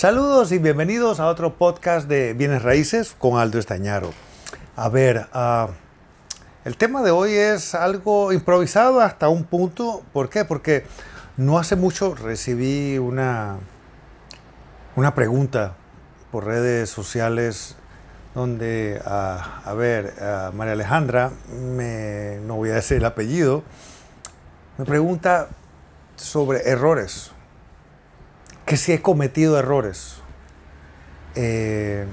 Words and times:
Saludos 0.00 0.50
y 0.50 0.56
bienvenidos 0.56 1.20
a 1.20 1.26
otro 1.26 1.58
podcast 1.58 2.08
de 2.08 2.32
Bienes 2.32 2.62
Raíces 2.62 3.14
con 3.18 3.38
Aldo 3.38 3.58
Estañaro. 3.58 4.12
A 4.74 4.88
ver, 4.88 5.26
ah, 5.34 5.68
el 6.64 6.78
tema 6.78 7.02
de 7.02 7.10
hoy 7.10 7.34
es 7.34 7.74
algo 7.74 8.32
improvisado 8.32 9.02
hasta 9.02 9.28
un 9.28 9.44
punto. 9.44 10.02
¿Por 10.14 10.30
qué? 10.30 10.46
Porque 10.46 10.86
no 11.36 11.58
hace 11.58 11.76
mucho 11.76 12.14
recibí 12.14 12.96
una, 12.96 13.58
una 14.96 15.14
pregunta 15.14 15.74
por 16.32 16.46
redes 16.46 16.88
sociales 16.88 17.76
donde, 18.34 19.02
ah, 19.04 19.60
a 19.66 19.74
ver, 19.74 20.14
ah, 20.22 20.50
María 20.54 20.72
Alejandra, 20.72 21.30
me, 21.62 22.38
no 22.46 22.56
voy 22.56 22.70
a 22.70 22.76
decir 22.76 22.96
el 22.96 23.04
apellido, 23.04 23.64
me 24.78 24.86
pregunta 24.86 25.48
sobre 26.16 26.70
errores 26.70 27.32
que 28.70 28.76
si 28.76 28.92
he 28.92 29.02
cometido 29.02 29.58
errores, 29.58 30.18
eh, 31.34 32.06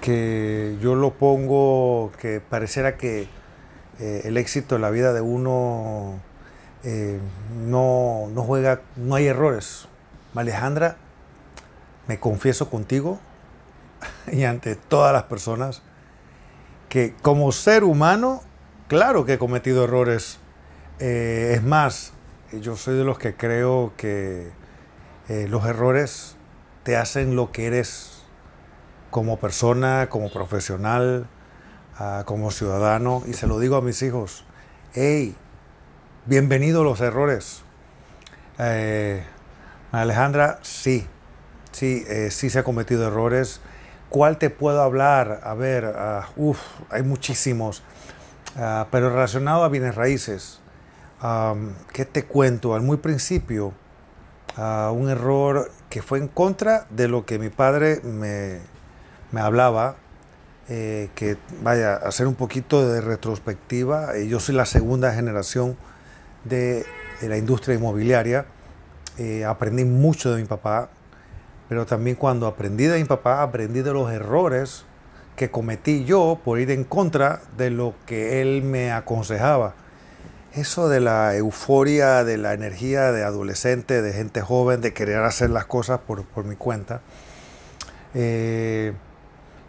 que 0.00 0.78
yo 0.80 0.94
lo 0.94 1.14
pongo, 1.14 2.12
que 2.20 2.40
pareciera 2.40 2.96
que 2.96 3.26
eh, 3.98 4.20
el 4.22 4.36
éxito 4.36 4.76
en 4.76 4.82
la 4.82 4.90
vida 4.90 5.12
de 5.12 5.22
uno 5.22 6.20
eh, 6.84 7.18
no, 7.66 8.28
no 8.32 8.42
juega, 8.44 8.82
no 8.94 9.16
hay 9.16 9.26
errores. 9.26 9.88
Alejandra, 10.36 10.96
me 12.06 12.20
confieso 12.20 12.70
contigo 12.70 13.18
y 14.32 14.44
ante 14.44 14.76
todas 14.76 15.12
las 15.12 15.24
personas 15.24 15.82
que 16.88 17.14
como 17.20 17.50
ser 17.50 17.82
humano, 17.82 18.42
claro 18.86 19.24
que 19.24 19.32
he 19.32 19.38
cometido 19.38 19.82
errores. 19.82 20.38
es 21.00 21.64
más, 21.64 22.12
yo 22.52 22.76
soy 22.76 22.96
de 22.96 23.02
los 23.02 23.18
que 23.18 23.34
creo 23.34 23.92
que 23.96 24.52
eh, 25.28 25.48
los 25.48 25.64
errores 25.66 26.36
te 26.84 26.96
hacen 26.96 27.34
lo 27.34 27.50
que 27.50 27.66
eres 27.66 28.22
como 29.10 29.40
persona, 29.40 30.08
como 30.08 30.30
profesional, 30.30 31.26
ah, 31.98 32.22
como 32.26 32.52
ciudadano. 32.52 33.22
Y 33.26 33.32
se 33.32 33.48
lo 33.48 33.58
digo 33.58 33.76
a 33.76 33.82
mis 33.82 34.02
hijos, 34.02 34.44
hey, 34.92 35.34
bienvenidos 36.26 36.84
los 36.84 37.00
errores. 37.00 37.62
Eh, 38.58 39.24
Alejandra, 39.90 40.60
sí, 40.62 41.06
sí, 41.72 42.04
eh, 42.08 42.30
sí 42.30 42.48
se 42.48 42.60
ha 42.60 42.64
cometido 42.64 43.08
errores. 43.08 43.60
¿Cuál 44.10 44.38
te 44.38 44.48
puedo 44.50 44.80
hablar? 44.80 45.40
A 45.42 45.54
ver, 45.54 45.92
uff, 46.36 46.60
hay 46.90 47.02
muchísimos, 47.02 47.82
ah, 48.56 48.86
pero 48.92 49.10
relacionado 49.10 49.64
a 49.64 49.68
bienes 49.68 49.96
raíces. 49.96 50.60
¿Qué 51.92 52.04
te 52.04 52.24
cuento? 52.24 52.74
Al 52.76 52.82
muy 52.82 52.98
principio, 52.98 53.72
un 54.56 55.08
error 55.10 55.70
que 55.90 56.02
fue 56.02 56.18
en 56.18 56.28
contra 56.28 56.86
de 56.90 57.08
lo 57.08 57.26
que 57.26 57.38
mi 57.38 57.50
padre 57.50 58.00
me, 58.02 58.60
hablaba, 59.38 59.96
eh, 60.68 61.10
que 61.14 61.36
vaya, 61.62 61.94
a 61.94 62.08
hacer 62.08 62.26
un 62.26 62.34
poquito 62.34 62.88
de 62.88 63.00
retrospectiva, 63.00 64.16
eh, 64.16 64.28
yo 64.28 64.40
soy 64.40 64.54
la 64.54 64.66
segunda 64.66 65.12
generación 65.12 65.76
de, 66.44 66.86
la 67.22 67.36
industria 67.36 67.74
inmobiliaria, 67.74 68.46
eh, 69.18 69.44
aprendí 69.44 69.84
mucho 69.84 70.34
de 70.34 70.42
mi 70.42 70.48
papá, 70.48 70.90
pero 71.68 71.86
también 71.86 72.16
cuando 72.16 72.46
aprendí 72.46 72.84
de 72.84 72.98
mi 72.98 73.04
papá, 73.04 73.42
aprendí 73.42 73.82
de 73.82 73.92
los 73.92 74.10
errores 74.10 74.84
que 75.34 75.50
cometí 75.50 76.04
yo 76.04 76.40
por 76.44 76.60
ir 76.60 76.70
en 76.70 76.84
contra 76.84 77.42
de 77.56 77.70
lo 77.70 77.94
que 78.06 78.40
él 78.40 78.62
me 78.62 78.92
aconsejaba 78.92 79.74
eso 80.56 80.88
de 80.88 81.00
la 81.00 81.36
euforia, 81.36 82.24
de 82.24 82.38
la 82.38 82.54
energía 82.54 83.12
de 83.12 83.24
adolescente, 83.24 84.00
de 84.00 84.12
gente 84.12 84.40
joven, 84.40 84.80
de 84.80 84.94
querer 84.94 85.18
hacer 85.18 85.50
las 85.50 85.66
cosas 85.66 86.00
por, 86.00 86.44
mi 86.44 86.56
cuenta. 86.56 87.02
Eh, 88.14 88.94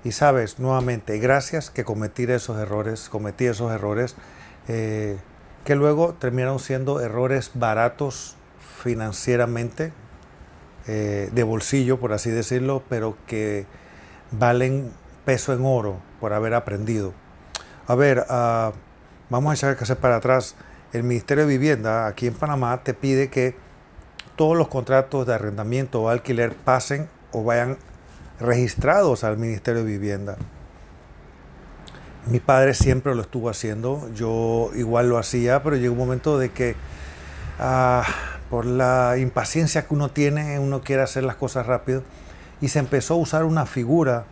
y 0.04 0.14
sabes, 0.14 0.60
nuevamente, 0.60 1.20
gracias 1.20 1.70
que 1.70 1.84
cometí 1.84 2.24
esos 2.24 2.58
errores, 2.58 3.10
cometí 3.10 3.46
esos 3.46 3.72
errores, 3.74 4.16
eh, 4.70 5.18
que 5.66 5.76
luego 5.76 6.14
terminaron 6.14 6.60
siendo 6.60 7.02
errores 7.02 7.52
baratos 7.54 8.38
financieramente, 8.82 9.92
eh, 10.88 11.30
de 11.34 11.44
bolsillo, 11.44 12.00
por 12.00 12.14
así 12.14 12.32
decirlo, 12.32 12.82
pero 12.88 13.18
que 13.28 13.66
valen 14.32 14.92
peso 15.26 15.52
en 15.52 15.66
oro 15.66 15.98
por 16.22 16.32
haber 16.32 16.54
aprendido. 16.54 17.14
A 17.88 17.96
ver, 17.96 18.26
uh, 18.30 18.72
vamos 19.30 19.52
a 19.52 19.54
echar 19.56 19.72
el 19.72 19.84
hacer 19.84 19.98
para 19.98 20.18
atrás 20.18 20.56
el 20.94 21.04
Ministerio 21.04 21.46
de 21.46 21.58
Vivienda 21.58 22.08
aquí 22.08 22.28
en 22.28 22.34
Panamá 22.34 22.84
te 22.84 22.94
pide 22.94 23.30
que 23.30 23.56
todos 24.36 24.56
los 24.56 24.68
contratos 24.68 25.26
de 25.28 25.34
arrendamiento 25.34 26.02
o 26.02 26.10
alquiler 26.10 26.56
pasen 26.56 27.10
o 27.32 27.44
vayan 27.44 27.78
registrados 28.40 29.24
al 29.24 29.38
Ministerio 29.38 29.84
de 29.84 29.92
Vivienda. 29.92 30.38
Mi 32.28 32.40
padre 32.40 32.74
siempre 32.74 33.16
lo 33.16 33.22
estuvo 33.22 33.50
haciendo, 33.50 34.10
yo 34.14 34.72
igual 34.76 35.10
lo 35.10 35.18
hacía, 35.18 35.64
pero 35.64 35.76
llegó 35.76 35.94
un 35.94 36.00
momento 36.00 36.38
de 36.38 36.52
que 36.52 36.76
ah, 37.60 38.04
por 38.50 38.66
la 38.66 39.16
impaciencia 39.18 39.88
que 39.88 39.94
uno 39.94 40.10
tiene, 40.10 40.60
uno 40.60 40.82
quiere 40.82 41.02
hacer 41.02 41.24
las 41.24 41.36
cosas 41.36 41.66
rápido, 41.66 42.04
y 42.60 42.68
se 42.68 42.80
empezó 42.80 43.14
a 43.14 43.18
usar 43.18 43.46
una 43.46 43.66
figura 43.66 44.26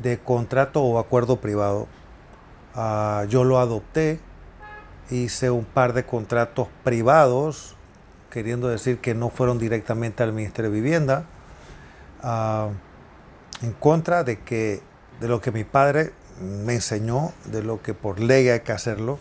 de 0.00 0.18
contrato 0.18 0.82
o 0.82 0.98
acuerdo 0.98 1.40
privado. 1.40 1.88
Ah, 2.74 3.24
yo 3.28 3.44
lo 3.44 3.58
adopté, 3.58 4.20
hice 5.10 5.50
un 5.50 5.64
par 5.64 5.92
de 5.92 6.04
contratos 6.04 6.68
privados, 6.82 7.76
queriendo 8.30 8.68
decir 8.68 8.98
que 8.98 9.14
no 9.14 9.30
fueron 9.30 9.58
directamente 9.58 10.22
al 10.22 10.32
Ministerio 10.32 10.70
de 10.70 10.80
Vivienda, 10.80 11.24
ah, 12.22 12.70
en 13.62 13.72
contra 13.72 14.24
de, 14.24 14.40
que, 14.40 14.82
de 15.20 15.28
lo 15.28 15.40
que 15.40 15.52
mi 15.52 15.64
padre 15.64 16.12
me 16.40 16.74
enseñó, 16.74 17.32
de 17.44 17.62
lo 17.62 17.82
que 17.82 17.94
por 17.94 18.20
ley 18.20 18.48
hay 18.48 18.60
que 18.60 18.72
hacerlo. 18.72 19.18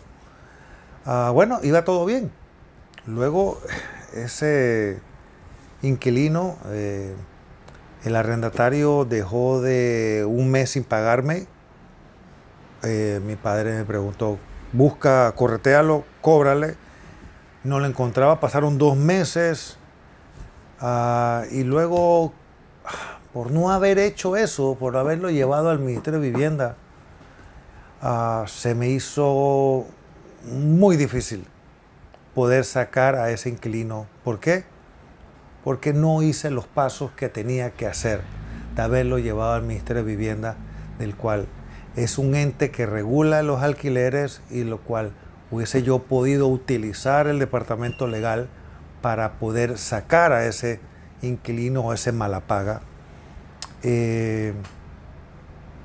Ah, 1.06 1.32
bueno, 1.34 1.60
iba 1.64 1.84
todo 1.84 2.06
bien. 2.06 2.32
Luego 3.06 3.60
ese 4.14 5.00
inquilino, 5.82 6.58
eh, 6.68 7.14
el 8.06 8.16
arrendatario 8.16 9.06
dejó 9.06 9.62
de 9.62 10.26
un 10.28 10.50
mes 10.50 10.72
sin 10.72 10.84
pagarme. 10.84 11.48
Eh, 12.84 13.22
mi 13.26 13.36
padre 13.36 13.78
me 13.78 13.86
preguntó, 13.86 14.38
busca, 14.74 15.32
corretealo, 15.36 16.04
cóbrale. 16.22 16.76
No 17.64 17.80
lo 17.80 17.86
encontraba, 17.86 18.42
pasaron 18.42 18.78
dos 18.78 18.98
meses 18.98 19.78
ah, 20.82 21.44
y 21.50 21.64
luego, 21.64 22.34
por 23.32 23.52
no 23.52 23.72
haber 23.72 24.00
hecho 24.00 24.36
eso, 24.36 24.76
por 24.78 24.98
haberlo 24.98 25.30
llevado 25.30 25.70
al 25.70 25.80
Ministerio 25.80 26.20
de 26.20 26.30
Vivienda, 26.30 26.76
ah, 28.02 28.44
se 28.48 28.76
me 28.76 28.90
hizo 28.90 29.86
muy 30.44 30.98
difícil 30.98 31.48
poder 32.36 32.66
sacar 32.66 33.16
a 33.16 33.32
ese 33.32 33.48
inquilino. 33.48 34.08
¿Por 34.26 34.42
qué? 34.42 34.66
Porque 35.64 35.94
no 35.94 36.22
hice 36.22 36.50
los 36.52 36.68
pasos 36.68 37.12
que 37.12 37.30
tenía 37.30 37.72
que 37.72 37.88
hacer 37.88 38.22
de 38.76 38.82
haberlo 38.82 39.20
llevado 39.20 39.54
al 39.54 39.64
Ministerio 39.64 40.04
de 40.04 40.10
Vivienda, 40.10 40.58
del 41.00 41.16
cual 41.16 41.48
es 41.96 42.18
un 42.18 42.36
ente 42.36 42.72
que 42.72 42.86
regula 42.86 43.44
los 43.44 43.62
alquileres 43.62 44.42
y 44.50 44.64
lo 44.64 44.80
cual 44.80 45.14
hubiese 45.52 45.84
yo 45.84 46.00
podido 46.00 46.48
utilizar 46.48 47.28
el 47.28 47.40
departamento 47.40 48.08
legal 48.08 48.50
para 49.02 49.34
poder 49.34 49.78
sacar 49.78 50.32
a 50.32 50.46
ese 50.46 50.80
inquilino 51.22 51.82
o 51.82 51.94
ese 51.94 52.12
malapaga. 52.12 52.82
Eh, 53.84 54.54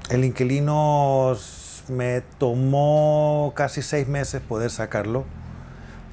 el 0.09 0.25
inquilino 0.25 1.37
me 1.89 2.23
tomó 2.39 3.53
casi 3.55 3.83
seis 3.83 4.09
meses 4.09 4.41
poder 4.41 4.71
sacarlo. 4.71 5.25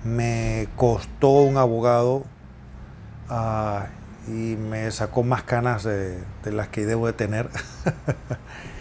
Me 0.03 0.67
costó 0.75 1.29
un 1.43 1.57
abogado 1.57 2.25
ah, 3.29 3.87
y 4.27 4.57
me 4.57 4.91
sacó 4.91 5.23
más 5.23 5.43
canas 5.43 5.83
de, 5.83 6.19
de 6.43 6.51
las 6.51 6.67
que 6.67 6.85
debo 6.85 7.07
de 7.07 7.13
tener. 7.13 7.49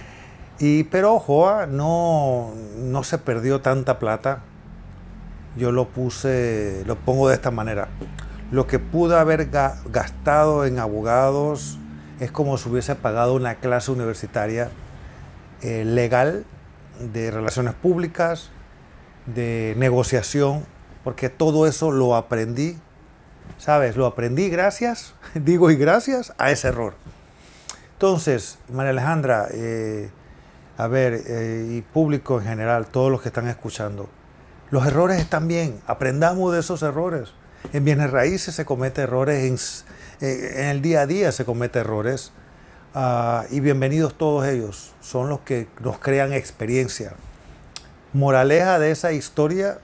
Y, 0.58 0.84
pero 0.84 1.14
ojo, 1.14 1.48
ah, 1.48 1.66
no, 1.66 2.52
no 2.78 3.04
se 3.04 3.18
perdió 3.18 3.60
tanta 3.60 3.98
plata. 3.98 4.40
Yo 5.56 5.72
lo 5.72 5.88
puse, 5.88 6.82
lo 6.86 6.96
pongo 6.96 7.28
de 7.28 7.34
esta 7.34 7.50
manera. 7.50 7.88
Lo 8.50 8.66
que 8.66 8.78
pude 8.78 9.16
haber 9.16 9.50
gastado 9.50 10.64
en 10.64 10.78
abogados 10.78 11.78
es 12.20 12.30
como 12.30 12.56
si 12.58 12.68
hubiese 12.68 12.94
pagado 12.94 13.34
una 13.34 13.56
clase 13.56 13.90
universitaria 13.90 14.70
eh, 15.62 15.84
legal 15.84 16.44
de 17.00 17.30
relaciones 17.30 17.74
públicas, 17.74 18.50
de 19.26 19.74
negociación, 19.76 20.64
porque 21.02 21.30
todo 21.30 21.66
eso 21.66 21.90
lo 21.90 22.14
aprendí, 22.14 22.76
¿sabes? 23.58 23.96
Lo 23.96 24.06
aprendí 24.06 24.48
gracias, 24.48 25.14
digo 25.34 25.70
y 25.70 25.76
gracias 25.76 26.32
a 26.38 26.50
ese 26.50 26.68
error. 26.68 26.94
Entonces, 27.94 28.58
María 28.72 28.90
Alejandra, 28.90 29.48
eh, 29.50 30.10
a 30.76 30.86
ver, 30.88 31.22
eh, 31.26 31.68
y 31.70 31.82
público 31.82 32.40
en 32.40 32.46
general, 32.46 32.86
todos 32.86 33.10
los 33.10 33.22
que 33.22 33.28
están 33.28 33.48
escuchando, 33.48 34.08
los 34.70 34.86
errores 34.86 35.20
están 35.20 35.46
bien, 35.46 35.80
aprendamos 35.86 36.52
de 36.52 36.60
esos 36.60 36.82
errores. 36.82 37.32
En 37.72 37.84
bienes 37.84 38.10
raíces 38.10 38.54
se 38.54 38.64
cometen 38.64 39.04
errores 39.04 39.84
en 40.20 40.66
el 40.68 40.82
día 40.82 41.02
a 41.02 41.06
día 41.06 41.32
se 41.32 41.44
cometen 41.44 41.80
errores 41.80 42.32
ah, 42.94 43.44
y 43.50 43.60
bienvenidos 43.60 44.14
todos 44.16 44.46
ellos. 44.46 44.92
Son 45.00 45.28
los 45.28 45.40
que 45.40 45.68
nos 45.80 45.98
crean 45.98 46.32
experiencia. 46.32 47.14
Moraleja 48.12 48.78
de 48.78 48.90
esa 48.90 49.12
historia, 49.12 49.78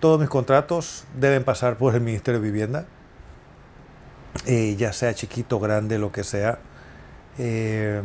todos 0.00 0.20
mis 0.20 0.28
contratos 0.28 1.04
deben 1.18 1.44
pasar 1.44 1.76
por 1.76 1.94
el 1.94 2.00
Ministerio 2.00 2.40
de 2.40 2.46
Vivienda, 2.46 2.86
eh, 4.46 4.76
ya 4.76 4.92
sea 4.92 5.14
chiquito, 5.14 5.58
grande, 5.58 5.98
lo 5.98 6.12
que 6.12 6.24
sea. 6.24 6.58
Eh, 7.38 8.02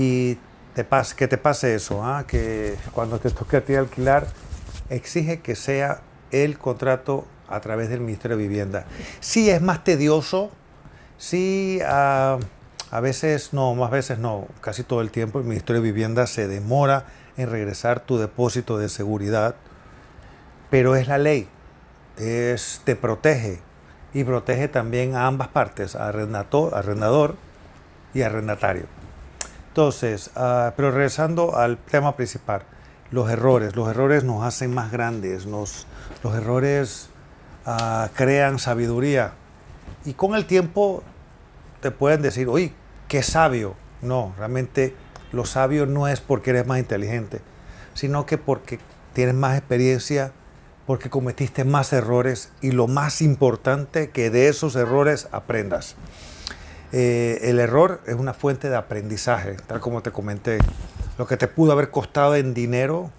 y 0.00 0.38
que 1.14 1.28
te 1.28 1.36
pase 1.36 1.74
eso, 1.74 2.02
¿ah? 2.02 2.24
que 2.26 2.74
cuando 2.92 3.18
te 3.18 3.30
toque 3.30 3.58
a 3.58 3.60
ti 3.60 3.74
alquilar, 3.74 4.26
exige 4.88 5.40
que 5.40 5.54
sea 5.54 6.00
el 6.30 6.56
contrato 6.56 7.26
a 7.48 7.60
través 7.60 7.90
del 7.90 8.00
Ministerio 8.00 8.38
de 8.38 8.44
Vivienda. 8.44 8.86
Sí 9.20 9.50
es 9.50 9.60
más 9.60 9.84
tedioso, 9.84 10.50
sí 11.18 11.80
a 11.84 12.38
veces 13.02 13.52
no, 13.52 13.74
más 13.74 13.90
veces 13.90 14.18
no, 14.18 14.48
casi 14.62 14.84
todo 14.84 15.02
el 15.02 15.10
tiempo 15.10 15.38
el 15.38 15.44
Ministerio 15.44 15.82
de 15.82 15.92
Vivienda 15.92 16.26
se 16.26 16.48
demora 16.48 17.04
en 17.36 17.50
regresar 17.50 18.00
tu 18.00 18.16
depósito 18.16 18.78
de 18.78 18.88
seguridad, 18.88 19.56
pero 20.70 20.96
es 20.96 21.08
la 21.08 21.18
ley, 21.18 21.46
es, 22.16 22.80
te 22.84 22.96
protege 22.96 23.60
y 24.14 24.24
protege 24.24 24.68
también 24.68 25.14
a 25.14 25.26
ambas 25.26 25.48
partes, 25.48 25.94
arrendador 25.94 27.36
y 28.14 28.22
arrendatario. 28.22 28.99
Entonces, 29.80 30.30
ah, 30.36 30.74
pero 30.76 30.90
regresando 30.90 31.56
al 31.56 31.78
tema 31.78 32.14
principal, 32.14 32.64
los 33.10 33.30
errores. 33.30 33.74
Los 33.76 33.88
errores 33.88 34.24
nos 34.24 34.44
hacen 34.44 34.74
más 34.74 34.92
grandes, 34.92 35.46
nos, 35.46 35.86
los 36.22 36.34
errores 36.34 37.08
uh, 37.64 38.08
crean 38.14 38.58
sabiduría. 38.58 39.32
Y 40.04 40.12
con 40.12 40.34
el 40.34 40.44
tiempo 40.44 41.02
te 41.80 41.90
pueden 41.90 42.20
decir, 42.20 42.46
oye, 42.48 42.74
qué 43.08 43.22
sabio. 43.22 43.74
No, 44.02 44.34
realmente 44.36 44.94
lo 45.32 45.46
sabio 45.46 45.86
no 45.86 46.08
es 46.08 46.20
porque 46.20 46.50
eres 46.50 46.66
más 46.66 46.78
inteligente, 46.78 47.40
sino 47.94 48.26
que 48.26 48.36
porque 48.36 48.80
tienes 49.14 49.34
más 49.34 49.56
experiencia, 49.56 50.32
porque 50.86 51.08
cometiste 51.08 51.64
más 51.64 51.94
errores 51.94 52.52
y 52.60 52.72
lo 52.72 52.86
más 52.86 53.22
importante, 53.22 54.10
que 54.10 54.28
de 54.28 54.48
esos 54.48 54.76
errores 54.76 55.26
aprendas. 55.32 55.96
Eh, 56.92 57.38
el 57.42 57.60
error 57.60 58.00
es 58.06 58.16
una 58.16 58.34
fuente 58.34 58.68
de 58.68 58.76
aprendizaje, 58.76 59.56
tal 59.66 59.80
como 59.80 60.02
te 60.02 60.10
comenté. 60.10 60.58
Lo 61.18 61.26
que 61.26 61.36
te 61.36 61.46
pudo 61.46 61.72
haber 61.72 61.90
costado 61.90 62.34
en 62.34 62.54
dinero, 62.54 63.10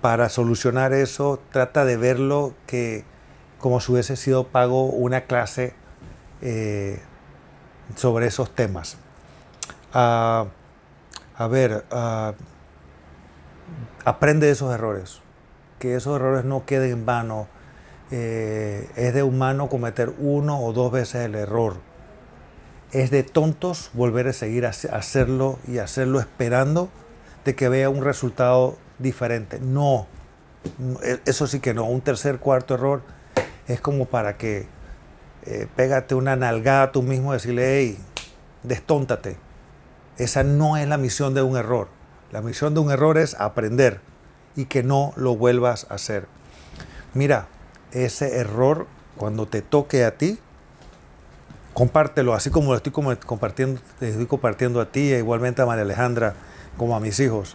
para 0.00 0.28
solucionar 0.28 0.92
eso, 0.92 1.40
trata 1.52 1.84
de 1.84 1.96
verlo 1.96 2.54
que 2.66 3.04
como 3.58 3.80
si 3.80 3.92
hubiese 3.92 4.16
sido 4.16 4.48
pago 4.48 4.84
una 4.84 5.22
clase 5.22 5.74
eh, 6.40 7.00
sobre 7.94 8.26
esos 8.26 8.54
temas. 8.54 8.96
Ah, 9.92 10.46
a 11.36 11.46
ver, 11.48 11.84
ah, 11.90 12.34
aprende 14.04 14.46
de 14.46 14.52
esos 14.52 14.72
errores, 14.72 15.20
que 15.78 15.96
esos 15.96 16.16
errores 16.16 16.44
no 16.44 16.64
queden 16.64 16.92
en 16.92 17.06
vano. 17.06 17.48
Eh, 18.10 18.88
es 18.94 19.12
de 19.12 19.24
humano 19.24 19.68
cometer 19.68 20.14
uno 20.18 20.60
o 20.60 20.72
dos 20.72 20.92
veces 20.92 21.24
el 21.24 21.34
error 21.34 21.78
es 22.92 23.10
de 23.10 23.22
tontos 23.22 23.90
volver 23.94 24.28
a 24.28 24.32
seguir 24.32 24.66
a 24.66 24.70
hacerlo 24.70 25.58
y 25.66 25.78
hacerlo 25.78 26.20
esperando 26.20 26.88
de 27.44 27.54
que 27.54 27.68
vea 27.68 27.90
un 27.90 28.02
resultado 28.02 28.76
diferente. 28.98 29.58
No, 29.60 30.06
e, 31.02 31.20
eso 31.26 31.46
sí 31.46 31.60
que 31.60 31.74
no. 31.74 31.84
Un 31.84 32.00
tercer, 32.00 32.38
cuarto 32.38 32.74
error 32.74 33.02
es 33.68 33.80
como 33.80 34.06
para 34.06 34.36
que 34.36 34.66
eh, 35.44 35.66
pégate 35.76 36.14
una 36.14 36.36
nalgada 36.36 36.92
tú 36.92 37.02
mismo 37.02 37.32
y 37.32 37.36
decirle, 37.36 37.78
hey, 37.78 37.98
destóntate. 38.62 39.36
Esa 40.18 40.42
no 40.42 40.76
es 40.76 40.88
la 40.88 40.98
misión 40.98 41.34
de 41.34 41.42
un 41.42 41.56
error. 41.56 41.88
La 42.32 42.40
misión 42.40 42.74
de 42.74 42.80
un 42.80 42.90
error 42.90 43.18
es 43.18 43.34
aprender 43.38 44.00
y 44.56 44.64
que 44.64 44.82
no 44.82 45.12
lo 45.16 45.36
vuelvas 45.36 45.86
a 45.90 45.94
hacer. 45.94 46.26
Mira, 47.14 47.48
ese 47.92 48.38
error, 48.38 48.86
cuando 49.16 49.46
te 49.46 49.62
toque 49.62 50.04
a 50.04 50.16
ti, 50.16 50.38
compártelo, 51.76 52.32
así 52.32 52.48
como 52.48 52.70
lo 52.70 52.78
estoy 52.78 52.90
compartiendo, 52.90 53.82
estoy 54.00 54.24
compartiendo 54.24 54.80
a 54.80 54.86
ti 54.86 55.12
e 55.12 55.18
igualmente 55.18 55.60
a 55.60 55.66
María 55.66 55.82
Alejandra, 55.82 56.32
como 56.78 56.96
a 56.96 57.00
mis 57.00 57.20
hijos. 57.20 57.54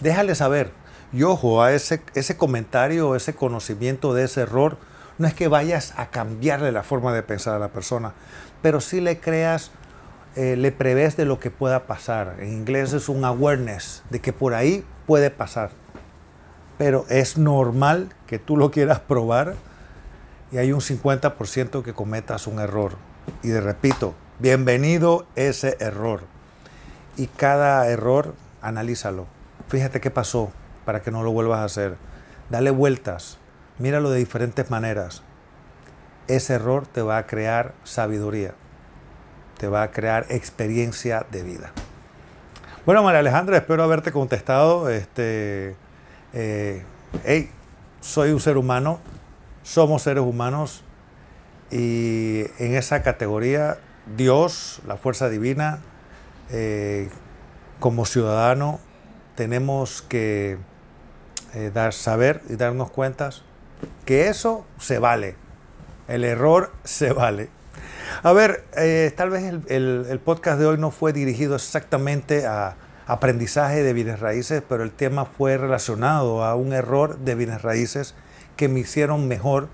Déjale 0.00 0.34
saber. 0.34 0.70
Y 1.12 1.24
ojo, 1.24 1.62
a 1.62 1.74
ese, 1.74 2.00
ese 2.14 2.38
comentario, 2.38 3.14
ese 3.14 3.34
conocimiento 3.34 4.14
de 4.14 4.24
ese 4.24 4.40
error, 4.40 4.78
no 5.18 5.28
es 5.28 5.34
que 5.34 5.48
vayas 5.48 5.92
a 5.98 6.06
cambiarle 6.06 6.72
la 6.72 6.82
forma 6.82 7.12
de 7.12 7.22
pensar 7.22 7.56
a 7.56 7.58
la 7.58 7.68
persona, 7.68 8.14
pero 8.62 8.80
sí 8.80 9.02
le 9.02 9.20
creas, 9.20 9.70
eh, 10.34 10.56
le 10.56 10.72
prevés 10.72 11.18
de 11.18 11.26
lo 11.26 11.38
que 11.38 11.50
pueda 11.50 11.86
pasar. 11.86 12.36
En 12.38 12.50
inglés 12.50 12.94
es 12.94 13.10
un 13.10 13.22
awareness, 13.22 14.02
de 14.08 14.20
que 14.20 14.32
por 14.32 14.54
ahí 14.54 14.82
puede 15.06 15.30
pasar. 15.30 15.72
Pero 16.78 17.04
es 17.10 17.36
normal 17.36 18.14
que 18.26 18.38
tú 18.38 18.56
lo 18.56 18.70
quieras 18.70 19.00
probar 19.00 19.56
y 20.52 20.56
hay 20.56 20.72
un 20.72 20.80
50% 20.80 21.82
que 21.82 21.92
cometas 21.92 22.46
un 22.46 22.60
error. 22.60 23.07
Y 23.42 23.48
de 23.48 23.60
repito, 23.60 24.14
bienvenido 24.38 25.26
ese 25.36 25.76
error. 25.80 26.22
Y 27.16 27.26
cada 27.26 27.88
error, 27.88 28.34
analízalo. 28.62 29.26
Fíjate 29.68 30.00
qué 30.00 30.10
pasó 30.10 30.50
para 30.84 31.02
que 31.02 31.10
no 31.10 31.22
lo 31.22 31.32
vuelvas 31.32 31.60
a 31.60 31.64
hacer. 31.64 31.96
Dale 32.50 32.70
vueltas. 32.70 33.38
Míralo 33.78 34.10
de 34.10 34.18
diferentes 34.18 34.70
maneras. 34.70 35.22
Ese 36.26 36.54
error 36.54 36.86
te 36.86 37.02
va 37.02 37.18
a 37.18 37.26
crear 37.26 37.74
sabiduría. 37.84 38.54
Te 39.58 39.68
va 39.68 39.82
a 39.82 39.90
crear 39.90 40.26
experiencia 40.30 41.26
de 41.30 41.42
vida. 41.42 41.72
Bueno, 42.86 43.02
María 43.02 43.20
Alejandra, 43.20 43.58
espero 43.58 43.82
haberte 43.82 44.12
contestado. 44.12 44.88
Este, 44.88 45.76
hey, 46.32 46.82
eh, 47.24 47.50
soy 48.00 48.30
un 48.30 48.40
ser 48.40 48.56
humano. 48.56 49.00
Somos 49.62 50.02
seres 50.02 50.24
humanos 50.24 50.84
y 51.70 52.44
en 52.58 52.74
esa 52.74 53.02
categoría, 53.02 53.78
Dios, 54.16 54.80
la 54.86 54.96
fuerza 54.96 55.28
divina, 55.28 55.80
eh, 56.50 57.10
como 57.78 58.06
ciudadano, 58.06 58.80
tenemos 59.34 60.02
que 60.02 60.58
eh, 61.54 61.70
dar, 61.72 61.92
saber 61.92 62.40
y 62.48 62.56
darnos 62.56 62.90
cuenta 62.90 63.30
que 64.04 64.28
eso 64.28 64.66
se 64.78 64.98
vale. 64.98 65.36
El 66.08 66.24
error 66.24 66.72
se 66.84 67.12
vale. 67.12 67.50
A 68.22 68.32
ver, 68.32 68.64
eh, 68.76 69.12
tal 69.14 69.30
vez 69.30 69.44
el, 69.44 70.06
el, 70.08 70.18
podcast 70.20 70.58
de 70.58 70.66
hoy 70.66 70.78
no 70.78 70.90
fue 70.90 71.12
dirigido 71.12 71.54
exactamente 71.54 72.46
a 72.46 72.76
aprendizaje 73.06 73.82
de 73.82 73.92
bienes 73.92 74.20
raíces, 74.20 74.62
pero 74.66 74.82
el 74.82 74.90
tema 74.90 75.26
fue 75.26 75.58
relacionado 75.58 76.44
a 76.44 76.54
un 76.54 76.72
error 76.72 77.18
de 77.18 77.34
bienes 77.34 77.60
raíces 77.60 78.14
que 78.56 78.68
me 78.68 78.80
hicieron 78.80 79.28
mejor 79.28 79.68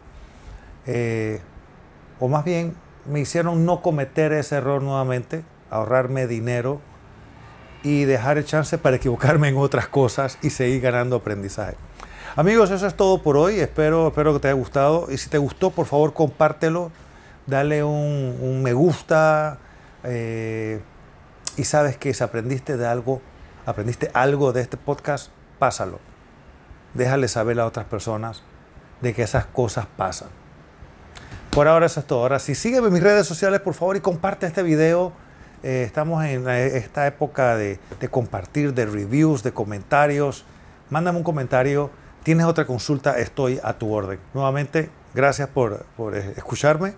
o 2.20 2.28
más 2.28 2.44
bien 2.44 2.74
me 3.06 3.20
hicieron 3.20 3.66
no 3.66 3.82
cometer 3.82 4.32
ese 4.32 4.56
error 4.56 4.82
nuevamente, 4.82 5.44
ahorrarme 5.70 6.26
dinero 6.26 6.80
y 7.82 8.04
dejar 8.04 8.38
el 8.38 8.44
chance 8.44 8.78
para 8.78 8.96
equivocarme 8.96 9.48
en 9.48 9.56
otras 9.56 9.88
cosas 9.88 10.38
y 10.42 10.50
seguir 10.50 10.80
ganando 10.80 11.16
aprendizaje. 11.16 11.76
Amigos, 12.36 12.70
eso 12.70 12.86
es 12.86 12.94
todo 12.94 13.22
por 13.22 13.36
hoy. 13.36 13.60
Espero, 13.60 14.08
espero 14.08 14.32
que 14.32 14.40
te 14.40 14.48
haya 14.48 14.56
gustado. 14.56 15.06
Y 15.10 15.18
si 15.18 15.28
te 15.28 15.38
gustó, 15.38 15.70
por 15.70 15.86
favor, 15.86 16.14
compártelo. 16.14 16.90
Dale 17.46 17.84
un, 17.84 18.62
me 18.62 18.72
gusta. 18.72 19.58
Eh, 20.02 20.80
y 21.56 21.64
sabes 21.64 21.96
que 21.96 22.12
si 22.12 22.24
aprendiste 22.24 22.76
de 22.76 22.86
algo, 22.86 23.20
aprendiste 23.66 24.10
algo 24.14 24.52
de 24.52 24.62
este 24.62 24.76
podcast, 24.76 25.30
pásalo. 25.58 26.00
Déjale 26.94 27.28
saber 27.28 27.60
a 27.60 27.66
otras 27.66 27.86
personas 27.86 28.42
de 29.00 29.14
que 29.14 29.22
esas 29.22 29.46
cosas 29.46 29.86
pasan. 29.96 30.28
Por 31.54 31.68
ahora 31.68 31.86
eso 31.86 32.00
es 32.00 32.06
todo. 32.06 32.22
Ahora 32.22 32.40
sí, 32.40 32.56
sígueme 32.56 32.88
en 32.88 32.92
mis 32.92 33.02
redes 33.02 33.28
sociales, 33.28 33.60
por 33.60 33.74
favor, 33.74 33.96
y 33.96 34.00
comparte 34.00 34.44
este 34.44 34.64
video. 34.64 35.12
Eh, 35.62 35.84
estamos 35.86 36.24
en 36.24 36.48
esta 36.48 37.06
época 37.06 37.56
de, 37.56 37.78
compartir, 38.10 38.74
de 38.74 38.86
reviews, 38.86 39.44
de 39.44 39.52
comentarios. 39.52 40.44
Mándame 40.90 41.18
un 41.18 41.22
comentario. 41.22 41.92
Tienes 42.24 42.46
otra 42.46 42.66
consulta, 42.66 43.20
estoy 43.20 43.60
a 43.62 43.74
tu 43.74 43.92
orden. 43.92 44.18
Nuevamente, 44.32 44.90
gracias 45.14 45.48
por, 45.48 45.84
por 45.96 46.16
escucharme 46.16 46.94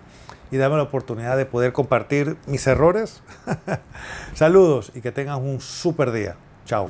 y 0.49 0.57
darme 0.57 0.77
la 0.77 0.83
oportunidad 0.83 1.37
de 1.37 1.45
poder 1.45 1.71
compartir 1.71 2.35
mis 2.47 2.65
errores. 2.65 3.21
Saludos 4.33 4.91
y 4.95 5.01
que 5.01 5.11
tengas 5.11 5.37
un 5.37 5.61
súper 5.61 6.11
día. 6.11 6.35
Chao. 6.65 6.89